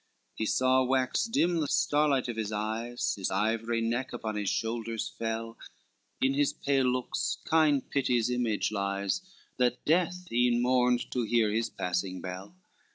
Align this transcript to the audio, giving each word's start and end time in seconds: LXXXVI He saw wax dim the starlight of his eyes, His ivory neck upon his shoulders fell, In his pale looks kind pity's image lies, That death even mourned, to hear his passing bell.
LXXXVI 0.01 0.37
He 0.37 0.45
saw 0.47 0.83
wax 0.83 1.25
dim 1.25 1.57
the 1.59 1.67
starlight 1.67 2.27
of 2.27 2.35
his 2.35 2.51
eyes, 2.51 3.13
His 3.17 3.29
ivory 3.29 3.81
neck 3.81 4.13
upon 4.13 4.35
his 4.35 4.49
shoulders 4.49 5.07
fell, 5.09 5.59
In 6.19 6.33
his 6.33 6.53
pale 6.53 6.87
looks 6.87 7.37
kind 7.45 7.87
pity's 7.87 8.27
image 8.27 8.71
lies, 8.71 9.21
That 9.57 9.85
death 9.85 10.25
even 10.31 10.59
mourned, 10.63 11.11
to 11.11 11.21
hear 11.21 11.51
his 11.51 11.69
passing 11.69 12.19
bell. 12.19 12.55